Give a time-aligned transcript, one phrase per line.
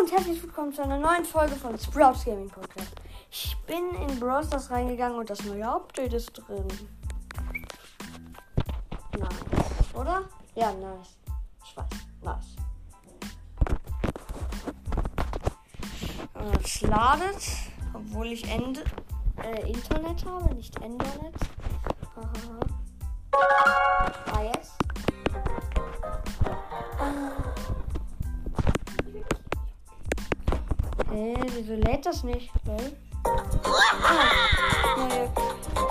[0.00, 2.92] und herzlich willkommen zu einer neuen Folge von Sprouts Gaming Podcast.
[3.30, 6.66] Ich bin in Brawl Stars reingegangen und das neue Update ist drin.
[9.18, 10.22] Nice, oder?
[10.54, 11.18] Ja, nice.
[11.62, 11.84] Ich weiß,
[12.22, 12.56] nice.
[16.34, 17.42] Äh, Es ladet,
[17.92, 18.82] obwohl ich Ende,
[19.42, 21.34] äh, Internet habe, nicht Endernet.
[22.16, 22.60] Hahaha.
[24.32, 24.72] Ah, jetzt?
[31.10, 32.50] Hä, wieso lädt das nicht?
[32.66, 32.76] Hä?
[34.04, 35.28] Ah, neue.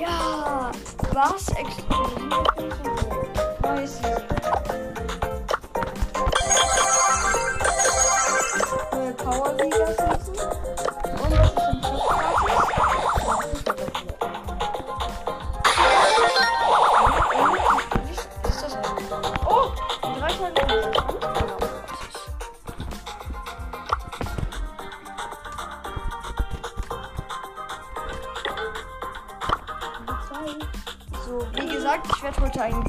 [0.00, 0.70] Ja,
[1.12, 1.48] was?
[1.48, 2.42] Exklusive
[3.62, 4.00] Neues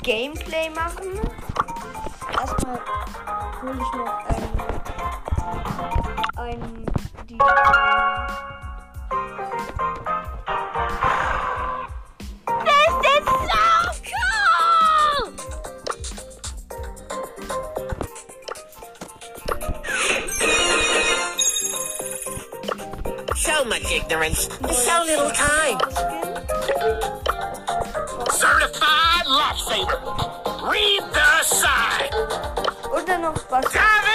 [0.06, 1.20] Gameplay machen.
[2.39, 2.80] Erstmal
[3.59, 4.53] hole ich noch ähm,
[6.38, 6.86] ein,
[7.28, 7.39] die.
[12.61, 13.64] This is so
[14.11, 15.33] cool!
[23.36, 25.94] So much ignorance, so little time.
[33.27, 34.14] Und dann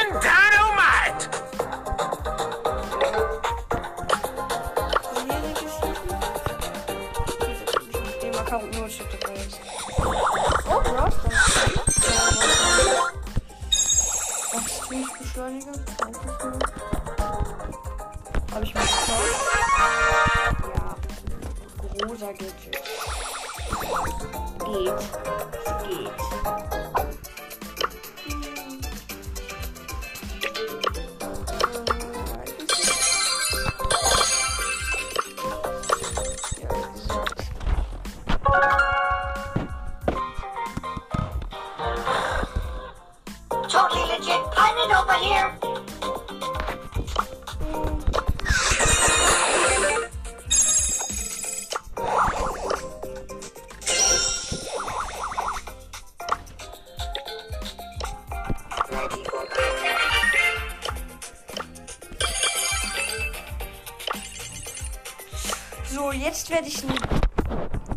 [66.40, 66.88] Jetzt werde ich ein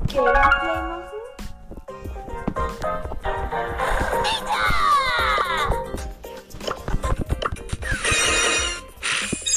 [0.05, 1.03] Gameplay machen.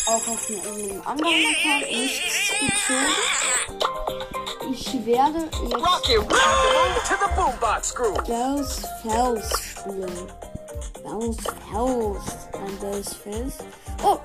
[0.06, 3.16] Auch auf einem anderen Account, nichts bezogen.
[4.70, 5.82] Ich werde jetzt.
[8.24, 10.30] Bells Fels spielen.
[11.02, 11.38] Bells
[11.72, 12.26] Fels.
[12.52, 13.54] Ein Bells Fels.
[14.04, 14.20] Oh!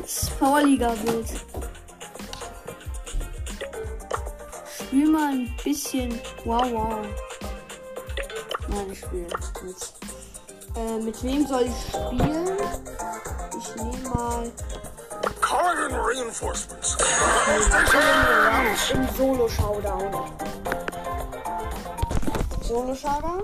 [0.00, 1.26] Das Powerliga-Bild.
[4.78, 6.20] Spiel mal ein bisschen.
[6.44, 7.06] Wow, wow.
[8.68, 9.94] Nein, ich spiele mit.
[10.76, 12.56] Äh, mit wem soll ich spielen?
[13.58, 14.52] Ich nehme mal.
[15.40, 16.96] Calling in reinforcements.
[18.92, 20.32] Im Solo-Showdown.
[22.62, 23.42] Solo-Showdown?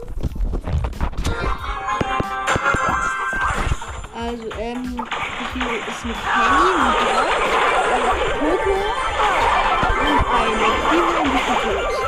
[4.23, 5.07] Also, ähm,
[5.55, 7.39] hier ist mit Penny, mit Brock,
[7.81, 8.03] äh,
[8.39, 8.77] Coco
[9.99, 12.00] und eine Kiwi und die Pilz.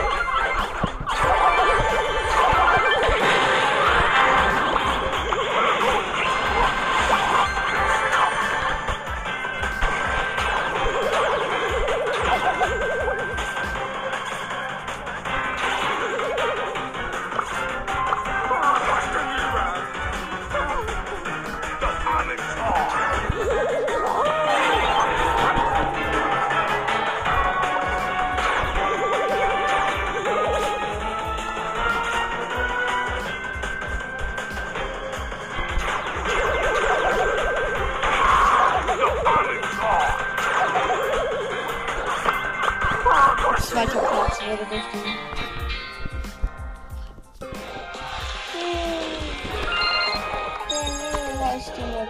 [44.73, 45.03] Richtig.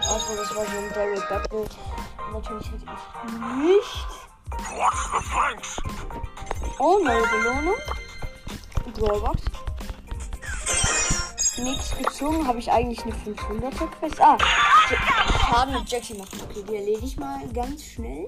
[0.01, 1.65] Achso, das war so ein Daryl Battle.
[2.31, 4.07] Natürlich hätte ich nicht.
[4.77, 5.77] Watch the flanks.
[6.79, 7.75] Oh, neue Belohnung.
[8.93, 9.41] Brawlbox.
[11.57, 12.47] nichts gezogen.
[12.47, 14.21] Habe ich eigentlich eine 500er Quest?
[14.21, 14.37] Ah,
[15.39, 16.39] Schaden mit Jackie machen.
[16.49, 18.27] Okay, die erledige ich mal ganz schnell.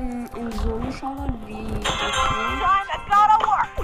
[0.00, 2.40] In so eine Showdown wie das hier.
[2.58, 3.80] Time has gotta work.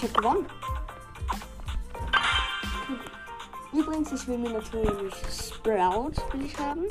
[0.00, 0.46] Ich habe gewonnen.
[3.72, 6.86] Übrigens, ich will mir natürlich Sprout will ich haben.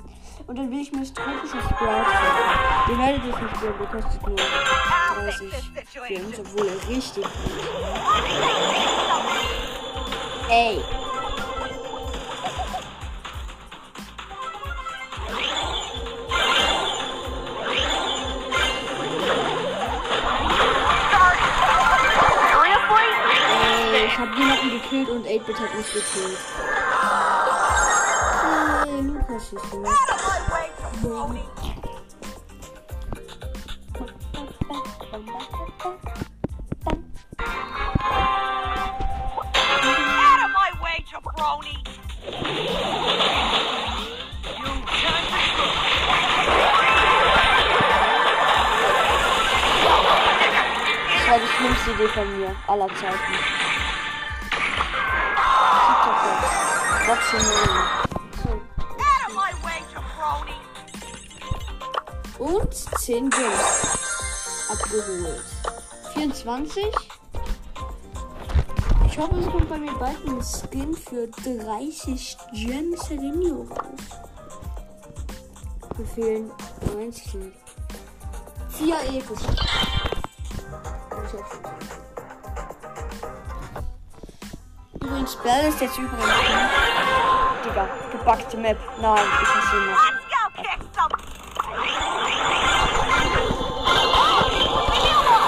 [0.47, 2.91] Und dann will ich mir das tropische Sprout kaufen.
[2.91, 5.51] Ihr werdet es nicht sehen, der kostet nur 30
[6.07, 7.31] Gems, obwohl er richtig ist.
[10.49, 10.79] Ey,
[24.89, 26.37] gekillt und 8-Bit hat mich gekillt.
[28.87, 29.83] Ey, Lukas ist so.
[51.13, 53.58] Das war die schlimmste Idee von mir aller Zeiten.
[62.37, 63.97] Und 10 Gems
[64.69, 65.43] abgeholt.
[66.13, 66.85] 24.
[69.07, 74.19] Ich hoffe, es kommt bei mir bald ein Skin für 30 Gems Serenio raus.
[75.97, 76.51] Mir fehlen
[76.93, 77.51] 19.
[78.69, 79.55] 4 epische.
[85.09, 86.23] Übrigens, Bell ist jetzt übrigens.
[87.65, 88.77] Digga, gebackte Map.
[89.01, 91.15] Nein, ich go kick some.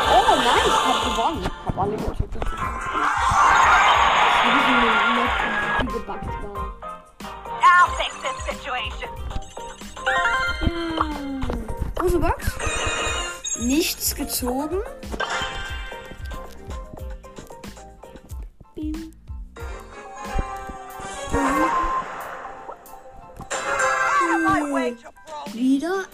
[0.10, 1.46] Oh, nice, ich hab gewonnen.
[1.63, 2.36] Hab alle gecheckt.
[2.36, 2.50] dass ich.
[5.80, 6.74] Die gebackt war.
[7.62, 9.12] I'll fix this situation.
[10.07, 10.22] Ja.
[11.96, 12.57] Große Box.
[13.60, 14.80] Nichts gezogen.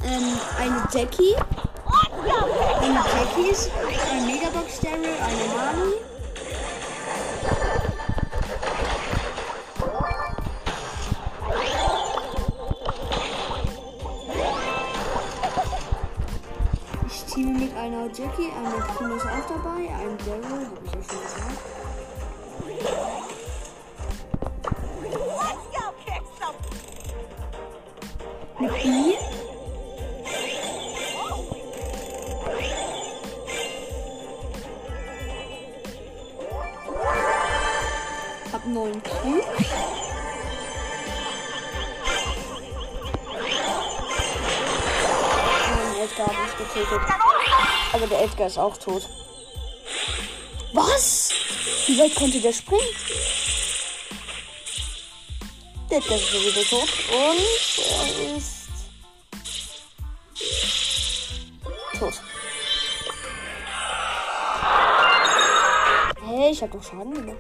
[0.07, 1.36] Ähm, eine Jackie.
[2.81, 3.71] Eine Jackie ist
[4.12, 5.94] ein Megabox Daryl, eine Nani.
[17.07, 21.01] Ich teame mit einer Jackie, einer Kino ist auch dabei, ein Daryl, hab ich ja
[21.04, 21.77] schon gesagt.
[46.74, 47.02] Getötet.
[47.94, 49.07] Aber der Edgar ist auch tot.
[50.74, 51.31] Was?
[51.88, 52.81] Wie weit konnte der springen?
[55.90, 56.90] Der Edgar ist sowieso tot.
[57.12, 57.38] Und
[57.78, 58.68] er ist
[61.97, 62.14] tot.
[66.26, 67.38] Hey, ich hab doch Schaden gemacht.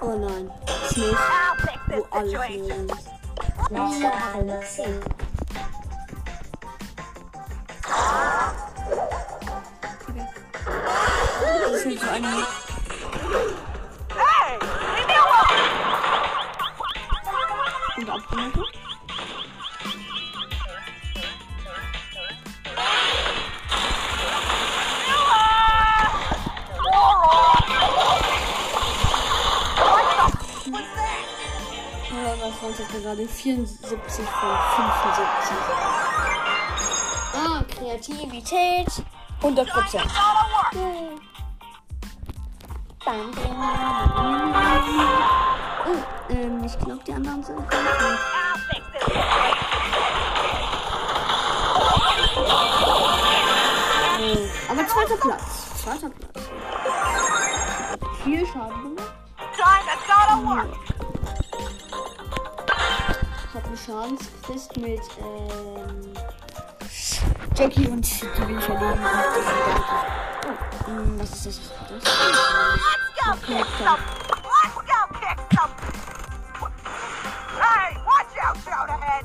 [0.00, 0.50] Oh nein.
[0.88, 3.17] Smith, I'll fix wo alles nur ist.
[3.70, 4.84] Look see.
[11.60, 12.67] Das ist halt so eine.
[33.00, 33.26] Gerade?
[33.28, 35.56] 74 von 75.
[37.34, 39.04] Ah, Kreativität.
[39.42, 40.10] 100 Prozent.
[43.04, 43.32] Bam.
[45.86, 47.58] Oh, ähm, ich glaube, die anderen sind.
[47.70, 48.18] situation.
[54.18, 55.82] Nee, aber zweiter Platz.
[55.82, 56.48] Zweiter Platz.
[58.24, 59.12] viel Schaden gemacht.
[63.84, 66.14] Schadensquest mit ähm,
[67.54, 69.04] Jackie und die will ich erleben.
[69.04, 69.84] Und die sind
[70.46, 72.02] Oh, ähm, was ist das?
[72.02, 72.04] das?
[73.48, 73.94] Let's go.
[74.44, 75.72] Let's go kick some.
[77.60, 79.24] Hey, watch out, shout ahead.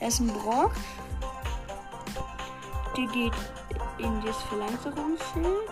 [0.00, 0.72] Da ist ein Brock.
[2.96, 3.32] Die geht
[4.06, 5.68] in das Verlangsamungsschild.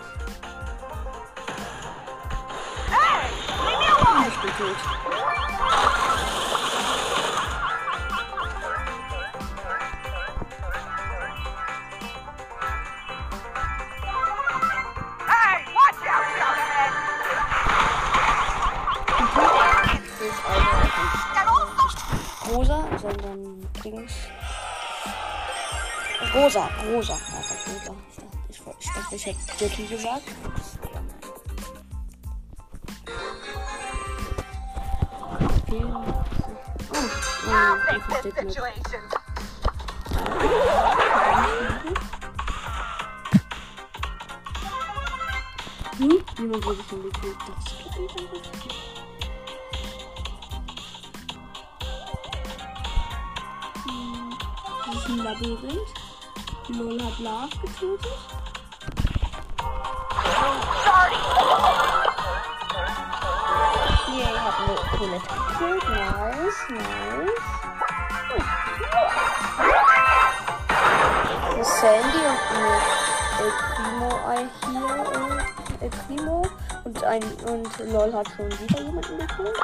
[2.91, 3.29] Hey,
[4.27, 4.77] ich bin tot.
[15.27, 15.99] Hey, watch.
[21.33, 24.13] Get also Rosa, sondern Dings.
[26.33, 27.13] Rosa, Rosa.
[27.13, 27.39] Ja,
[27.71, 28.14] Rosa.
[28.95, 30.23] Dachte, ich, hätte Jackie gesagt.
[37.47, 38.53] Oh, I'll oh, fix das this steht mit.
[38.53, 39.01] situation.
[45.97, 46.23] Hm?
[46.39, 47.35] Niemand wurde schon gekillt.
[47.47, 48.51] Das geht nicht einfach.
[53.85, 54.37] Hm,
[54.85, 55.93] Das ist ein Labyrinth.
[56.69, 58.34] Lol hat Love getötet.
[64.07, 65.89] Yay, hat eine coole Taktik.
[65.89, 67.45] Nice, nice.
[71.63, 72.85] Sandy und
[73.39, 74.11] El Primo
[74.65, 74.87] hier.
[75.81, 76.37] Äh, El Primo.
[76.83, 79.59] Und, ein, und LOL hat schon wieder jemanden gekillt.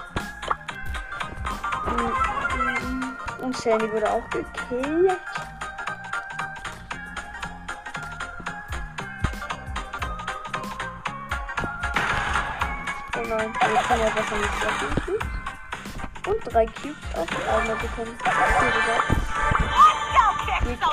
[1.85, 5.19] Mm, Und Sandy wurde auch gekillt.
[13.41, 15.25] Oh nein, jetzt haben wir wahrscheinlich zwei Cubes.
[16.27, 18.15] Und drei Cubes auf einmal bekommen.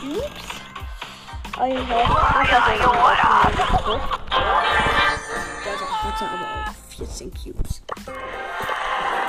[0.00, 0.23] Vier.
[1.61, 1.83] Cubes.
[2.40, 4.21] Ich ja auch geguckt.
[5.67, 7.83] Also, ich hatte aber auch 14 Cubes.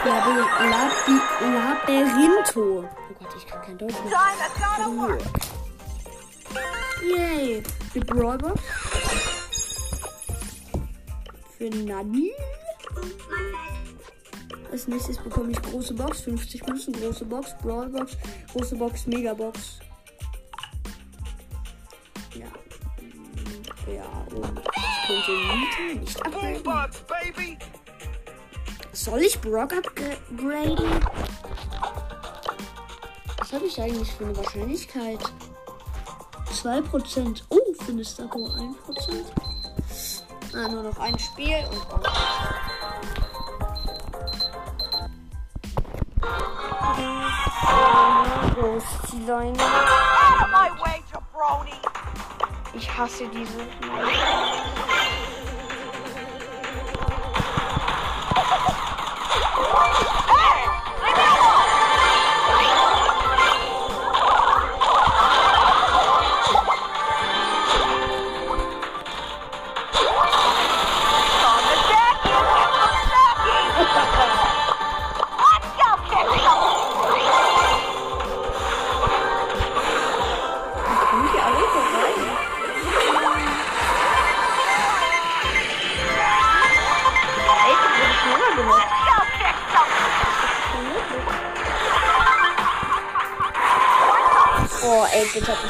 [0.05, 0.31] Laby
[0.69, 2.85] Laby Labyrintho.
[2.85, 4.13] Oh Gott, ich kann kein Deutsch mehr.
[7.03, 7.63] Yay!
[7.91, 8.53] Für Brawler.
[11.57, 12.31] Für Nani.
[14.71, 18.15] Als nächstes bekomme ich große Box, 50 Münzen, große Box, Brawl Box,
[18.53, 19.79] große Box, Megabox.
[22.35, 22.45] Ja.
[22.45, 27.57] mm, Ja, und ich könnte Nita nicht upgraden.
[28.93, 31.01] Soll ich Brock upgraden?
[33.39, 35.19] Was habe ich eigentlich für eine Wahrscheinlichkeit?
[36.53, 37.41] 2%.
[37.49, 38.75] Oh, für eine Star Power 1%.
[40.53, 42.11] Ah, nur noch ein Spiel und dann.
[48.77, 49.57] Ist die Leine?
[52.73, 53.59] Ich hasse diese.
[94.91, 95.63] Oh, ey, bitte hat